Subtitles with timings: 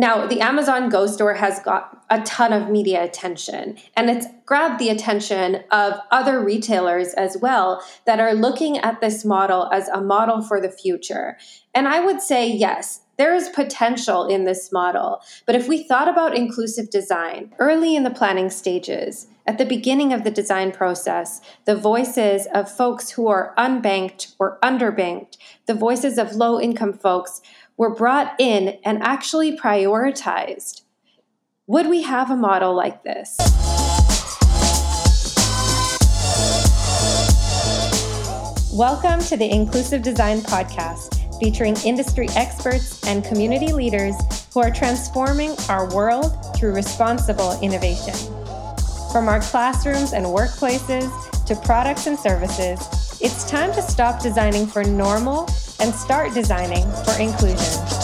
[0.00, 4.80] Now, the Amazon Go store has got a ton of media attention, and it's grabbed
[4.80, 10.00] the attention of other retailers as well that are looking at this model as a
[10.00, 11.36] model for the future.
[11.74, 15.20] And I would say, yes, there is potential in this model.
[15.44, 20.14] But if we thought about inclusive design early in the planning stages, at the beginning
[20.14, 26.16] of the design process, the voices of folks who are unbanked or underbanked, the voices
[26.16, 27.42] of low income folks
[27.76, 30.80] were brought in and actually prioritized.
[31.66, 33.36] Would we have a model like this?
[38.72, 44.14] Welcome to the Inclusive Design Podcast, featuring industry experts and community leaders
[44.54, 48.14] who are transforming our world through responsible innovation.
[49.10, 51.10] From our classrooms and workplaces
[51.46, 52.78] to products and services,
[53.20, 55.48] it's time to stop designing for normal
[55.80, 57.99] and start designing for inclusion.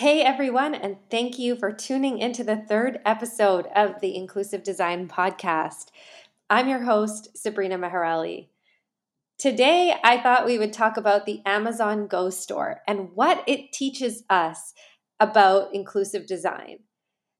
[0.00, 5.08] Hey everyone, and thank you for tuning into the third episode of the Inclusive Design
[5.08, 5.88] Podcast.
[6.48, 8.48] I'm your host, Sabrina Maharali.
[9.36, 14.22] Today, I thought we would talk about the Amazon Go store and what it teaches
[14.30, 14.72] us
[15.20, 16.78] about inclusive design.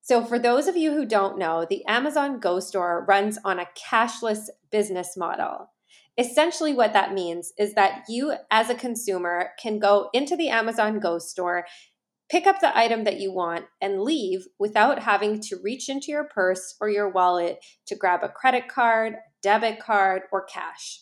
[0.02, 3.68] So, for those of you who don't know, the Amazon Go store runs on a
[3.74, 5.70] cashless business model.
[6.18, 11.00] Essentially, what that means is that you, as a consumer, can go into the Amazon
[11.00, 11.64] Go store,
[12.30, 16.24] pick up the item that you want, and leave without having to reach into your
[16.24, 21.00] purse or your wallet to grab a credit card, debit card, or cash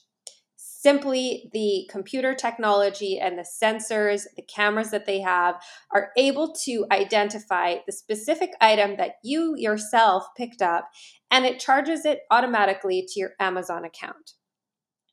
[0.80, 5.56] simply the computer technology and the sensors, the cameras that they have
[5.92, 10.88] are able to identify the specific item that you yourself picked up
[11.30, 14.34] and it charges it automatically to your Amazon account.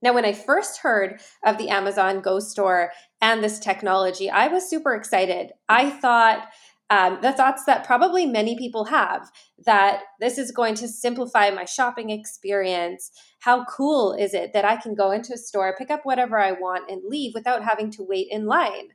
[0.04, 2.92] Now, when I first heard of the Amazon Go store
[3.26, 5.52] and this technology, I was super excited.
[5.68, 6.48] I thought,
[6.92, 9.32] um, the thoughts that probably many people have
[9.66, 13.10] that this is going to simplify my shopping experience.
[13.40, 16.52] How cool is it that I can go into a store, pick up whatever I
[16.52, 18.90] want, and leave without having to wait in line?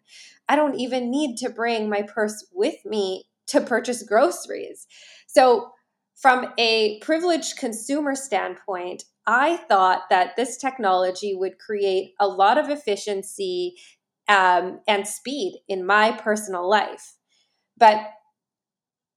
[0.49, 4.87] I don't even need to bring my purse with me to purchase groceries.
[5.27, 5.73] So,
[6.15, 12.69] from a privileged consumer standpoint, I thought that this technology would create a lot of
[12.69, 13.75] efficiency
[14.31, 17.17] um, and speed in my personal life.
[17.77, 18.13] But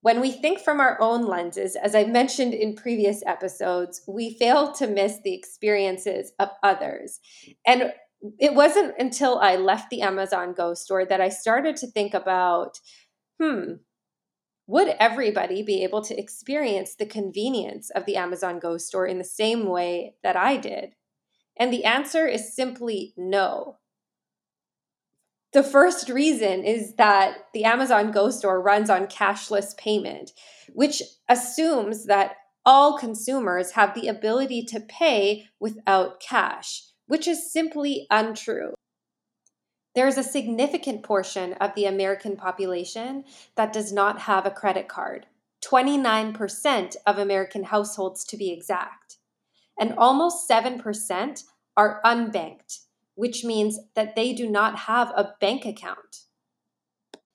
[0.00, 4.72] when we think from our own lenses, as I mentioned in previous episodes, we fail
[4.72, 7.20] to miss the experiences of others.
[7.64, 7.92] And
[8.38, 12.78] it wasn't until I left the Amazon Go store that I started to think about
[13.40, 13.74] hmm,
[14.66, 19.24] would everybody be able to experience the convenience of the Amazon Go store in the
[19.24, 20.94] same way that I did?
[21.56, 23.76] And the answer is simply no.
[25.54, 30.32] The first reason is that the Amazon Go store runs on cashless payment,
[30.72, 32.34] which assumes that
[32.66, 38.74] all consumers have the ability to pay without cash, which is simply untrue.
[39.94, 43.22] There is a significant portion of the American population
[43.54, 45.26] that does not have a credit card,
[45.64, 49.18] 29% of American households to be exact.
[49.78, 51.44] And almost 7%
[51.76, 52.83] are unbanked,
[53.14, 56.24] which means that they do not have a bank account.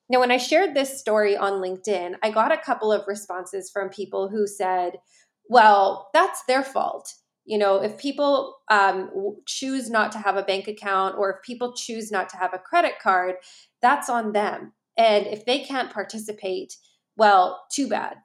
[0.09, 3.89] Now, when I shared this story on LinkedIn, I got a couple of responses from
[3.89, 4.93] people who said,
[5.47, 7.13] well, that's their fault.
[7.45, 9.09] You know, if people um,
[9.47, 12.59] choose not to have a bank account or if people choose not to have a
[12.59, 13.35] credit card,
[13.81, 14.73] that's on them.
[14.97, 16.75] And if they can't participate,
[17.15, 18.17] well, too bad.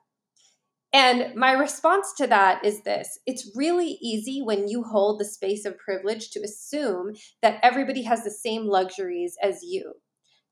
[0.94, 5.64] And my response to that is this it's really easy when you hold the space
[5.64, 9.94] of privilege to assume that everybody has the same luxuries as you.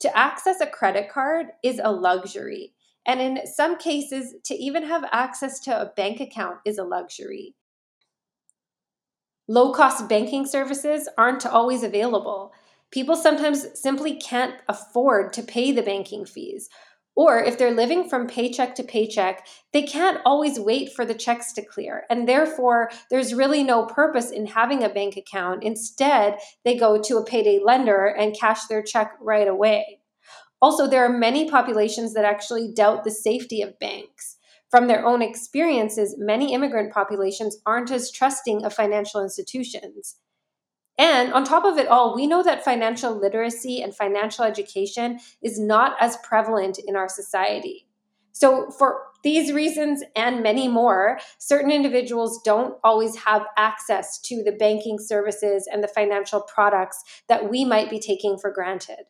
[0.01, 2.75] To access a credit card is a luxury.
[3.07, 7.55] And in some cases, to even have access to a bank account is a luxury.
[9.47, 12.53] Low cost banking services aren't always available.
[12.91, 16.69] People sometimes simply can't afford to pay the banking fees
[17.15, 21.53] or if they're living from paycheck to paycheck, they can't always wait for the checks
[21.53, 22.05] to clear.
[22.09, 25.63] And therefore, there's really no purpose in having a bank account.
[25.63, 30.01] Instead, they go to a payday lender and cash their check right away.
[30.63, 34.37] Also, there are many populations that actually doubt the safety of banks.
[34.71, 40.17] From their own experiences, many immigrant populations aren't as trusting of financial institutions.
[40.99, 45.59] And on top of it all, we know that financial literacy and financial education is
[45.59, 47.87] not as prevalent in our society.
[48.33, 54.53] So, for these reasons and many more, certain individuals don't always have access to the
[54.53, 59.05] banking services and the financial products that we might be taking for granted.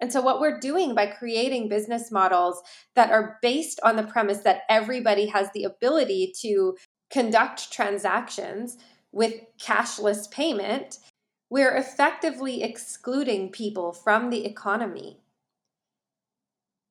[0.00, 2.62] And so, what we're doing by creating business models
[2.94, 6.76] that are based on the premise that everybody has the ability to
[7.10, 8.78] conduct transactions
[9.12, 10.98] with cashless payment,
[11.50, 15.18] we're effectively excluding people from the economy.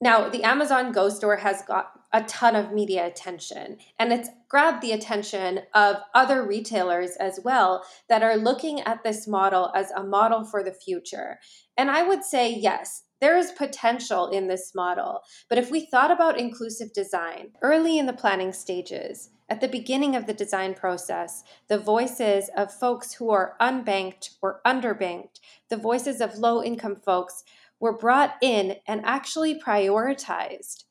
[0.02, 4.82] Now, the Amazon Go store has got a ton of media attention, and it's grabbed
[4.82, 10.04] the attention of other retailers as well that are looking at this model as a
[10.04, 11.40] model for the future.
[11.78, 15.22] And I would say, yes, there is potential in this model.
[15.50, 20.16] But if we thought about inclusive design early in the planning stages, at the beginning
[20.16, 25.40] of the design process, the voices of folks who are unbanked or underbanked,
[25.70, 27.44] the voices of low income folks
[27.80, 30.84] were brought in and actually prioritized.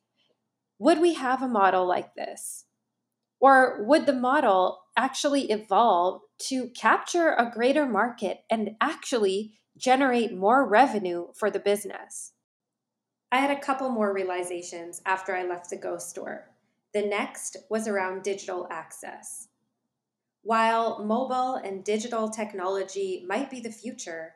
[0.81, 2.65] Would we have a model like this?
[3.41, 10.67] Or would the model actually evolve to capture a greater market and actually generate more
[10.67, 12.33] revenue for the business?
[13.31, 16.51] I had a couple more realizations after I left the Go store.
[16.95, 19.49] The next was around digital access.
[20.43, 24.35] While mobile and digital technology might be the future,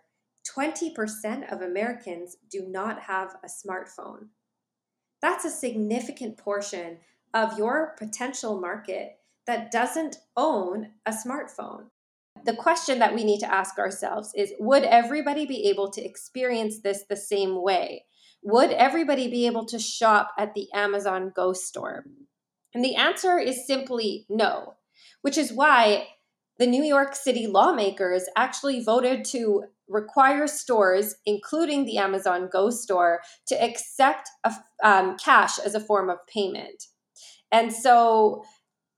[0.56, 4.26] 20% of Americans do not have a smartphone.
[5.22, 6.98] That's a significant portion
[7.32, 11.86] of your potential market that doesn't own a smartphone.
[12.44, 16.80] The question that we need to ask ourselves is Would everybody be able to experience
[16.80, 18.04] this the same way?
[18.42, 22.04] Would everybody be able to shop at the Amazon Go store?
[22.74, 24.74] And the answer is simply no,
[25.20, 26.08] which is why
[26.58, 33.20] the New York City lawmakers actually voted to require stores, including the Amazon Go store,
[33.46, 34.52] to accept a,
[34.82, 36.84] um, cash as a form of payment.
[37.52, 38.42] And so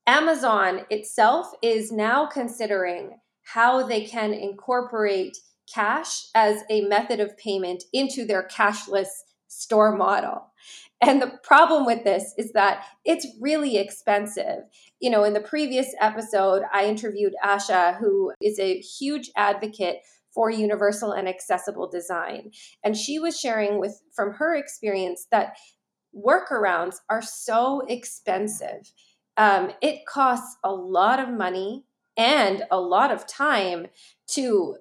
[0.06, 5.36] Amazon itself is now considering how they can incorporate
[5.72, 9.08] cash as a method of payment into their cashless
[9.48, 10.52] store model.
[11.00, 14.60] And the problem with this is that it's really expensive.
[15.00, 19.98] You know, in the previous episode, I interviewed Asha, who is a huge advocate
[20.32, 22.50] for universal and accessible design.
[22.82, 25.56] And she was sharing with from her experience that
[26.16, 28.92] workarounds are so expensive.
[29.36, 31.84] Um, it costs a lot of money
[32.16, 33.86] and a lot of time
[34.28, 34.76] to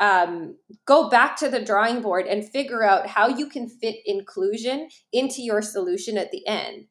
[0.00, 0.56] um,
[0.86, 5.42] go back to the drawing board and figure out how you can fit inclusion into
[5.42, 6.86] your solution at the end.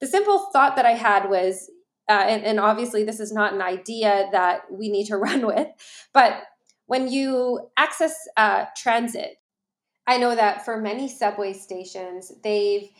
[0.00, 1.70] The simple thought that I had was,
[2.08, 5.68] uh, and, and obviously this is not an idea that we need to run with,
[6.12, 6.42] but
[6.86, 9.38] when you access uh, transit,
[10.06, 12.90] I know that for many subway stations, they've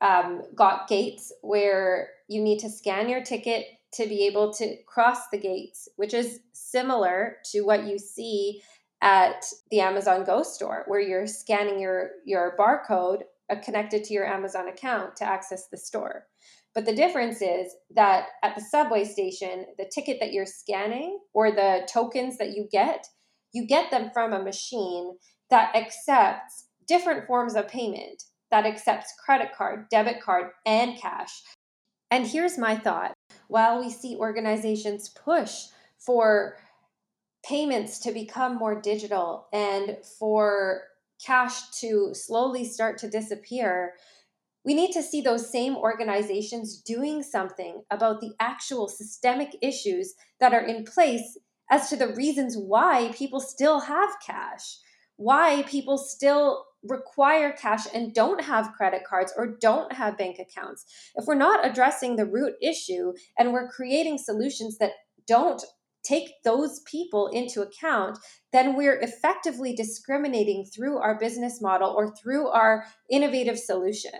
[0.00, 5.28] um, got gates where you need to scan your ticket to be able to cross
[5.32, 8.62] the gates, which is similar to what you see
[9.02, 14.26] at the Amazon Go store, where you're scanning your, your barcode uh, connected to your
[14.26, 16.26] Amazon account to access the store.
[16.74, 21.50] But the difference is that at the subway station, the ticket that you're scanning or
[21.50, 23.06] the tokens that you get,
[23.52, 25.16] you get them from a machine
[25.50, 31.42] that accepts different forms of payment, that accepts credit card, debit card, and cash.
[32.10, 33.12] And here's my thought.
[33.48, 35.66] While we see organizations push
[35.98, 36.56] for
[37.44, 40.82] payments to become more digital and for
[41.24, 43.94] cash to slowly start to disappear,
[44.64, 50.52] we need to see those same organizations doing something about the actual systemic issues that
[50.52, 51.38] are in place
[51.70, 54.78] as to the reasons why people still have cash,
[55.16, 60.84] why people still require cash and don't have credit cards or don't have bank accounts.
[61.14, 64.92] If we're not addressing the root issue and we're creating solutions that
[65.26, 65.62] don't
[66.02, 68.18] take those people into account,
[68.52, 74.12] then we're effectively discriminating through our business model or through our innovative solution.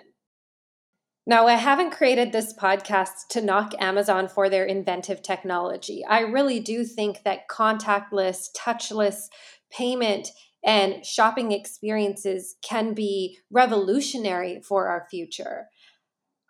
[1.27, 6.05] Now, I haven't created this podcast to knock Amazon for their inventive technology.
[6.05, 9.29] I really do think that contactless, touchless
[9.71, 10.29] payment
[10.65, 15.69] and shopping experiences can be revolutionary for our future.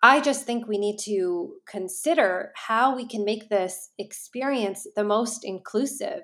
[0.03, 5.45] I just think we need to consider how we can make this experience the most
[5.45, 6.23] inclusive.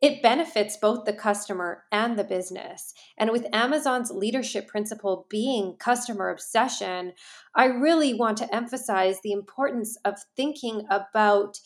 [0.00, 2.92] It benefits both the customer and the business.
[3.16, 7.12] And with Amazon's leadership principle being customer obsession,
[7.54, 11.60] I really want to emphasize the importance of thinking about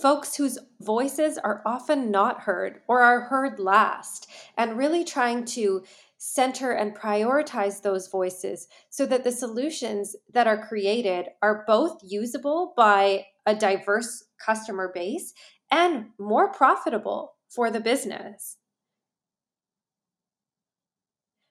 [0.00, 5.82] folks whose voices are often not heard or are heard last, and really trying to
[6.16, 12.74] center and prioritize those voices so that the solutions that are created are both usable
[12.76, 15.32] by a diverse customer base
[15.70, 18.58] and more profitable for the business.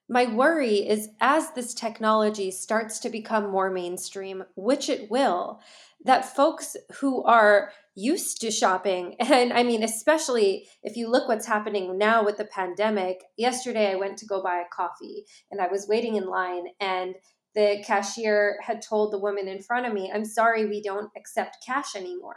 [0.08, 5.62] My worry is as this technology starts to become more mainstream, which it will,
[6.04, 11.46] that folks who are used to shopping, and I mean, especially if you look what's
[11.46, 13.24] happening now with the pandemic.
[13.38, 17.16] Yesterday, I went to go buy a coffee and I was waiting in line, and
[17.56, 21.64] the cashier had told the woman in front of me, I'm sorry, we don't accept
[21.66, 22.36] cash anymore.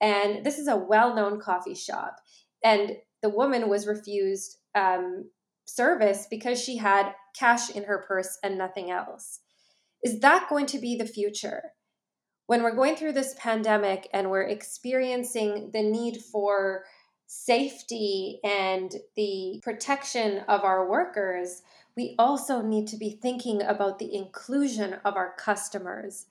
[0.00, 2.16] And this is a well known coffee shop.
[2.62, 5.30] And the woman was refused um,
[5.64, 9.40] service because she had cash in her purse and nothing else.
[10.02, 11.72] Is that going to be the future?
[12.46, 16.84] When we're going through this pandemic and we're experiencing the need for
[17.26, 21.62] safety and the protection of our workers,
[21.96, 26.26] we also need to be thinking about the inclusion of our customers.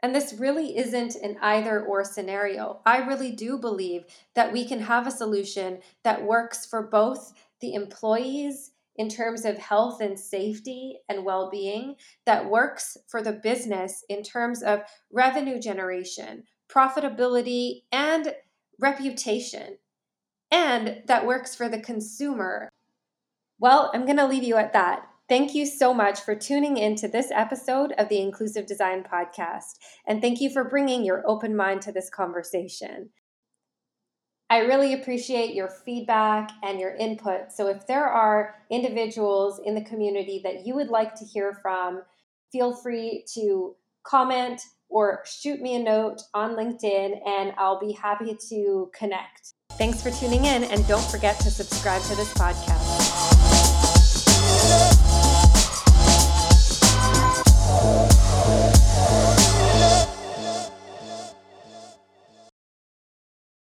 [0.00, 2.80] And this really isn't an either or scenario.
[2.84, 7.74] I really do believe that we can have a solution that works for both the
[7.74, 14.04] employees in terms of health and safety and well being that works for the business
[14.08, 14.80] in terms of
[15.12, 18.34] revenue generation, profitability, and
[18.80, 19.78] reputation,
[20.50, 22.68] and that works for the consumer.
[23.58, 25.06] Well, I'm going to leave you at that.
[25.28, 29.74] Thank you so much for tuning in to this episode of the Inclusive Design Podcast,
[30.06, 33.10] and thank you for bringing your open mind to this conversation.
[34.48, 37.52] I really appreciate your feedback and your input.
[37.52, 42.02] So, if there are individuals in the community that you would like to hear from,
[42.52, 43.74] feel free to
[44.04, 49.54] comment or shoot me a note on LinkedIn, and I'll be happy to connect.
[49.72, 53.35] Thanks for tuning in, and don't forget to subscribe to this podcast.